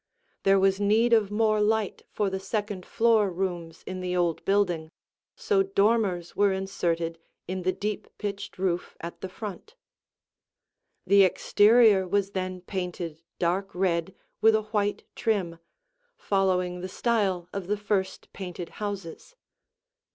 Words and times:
There 0.41 0.59
was 0.59 0.79
need 0.79 1.13
of 1.13 1.29
more 1.29 1.61
light 1.61 2.01
for 2.09 2.31
the 2.31 2.39
second 2.39 2.87
floor 2.87 3.29
rooms 3.31 3.83
in 3.85 3.99
the 3.99 4.15
old 4.15 4.43
building, 4.45 4.89
so 5.35 5.61
dormers 5.61 6.35
were 6.35 6.51
inserted 6.51 7.19
in 7.47 7.61
the 7.61 7.71
deep 7.71 8.07
pitched 8.17 8.57
roof 8.57 8.97
at 9.01 9.21
the 9.21 9.29
front. 9.29 9.75
The 11.05 11.21
exterior 11.21 12.07
was 12.07 12.31
then 12.31 12.61
painted 12.61 13.21
dark 13.37 13.75
red 13.75 14.15
with 14.41 14.55
a 14.55 14.63
white 14.73 15.03
trim, 15.15 15.59
following 16.17 16.81
the 16.81 16.89
style 16.89 17.47
of 17.53 17.67
the 17.67 17.77
first 17.77 18.33
painted 18.33 18.69
houses. 18.81 19.35